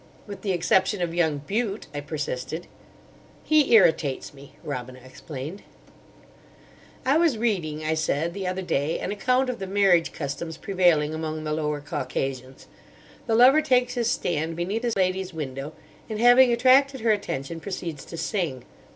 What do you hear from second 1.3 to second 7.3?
Bute," I persisted. "He irritates me," Robina explained. "I